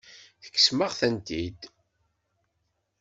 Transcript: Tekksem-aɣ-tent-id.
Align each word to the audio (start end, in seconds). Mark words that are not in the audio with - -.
Tekksem-aɣ-tent-id. 0.43 1.59